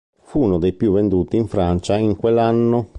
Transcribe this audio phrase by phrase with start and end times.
[0.23, 2.89] Fu uno dei più venduti in Francia in quell'anno.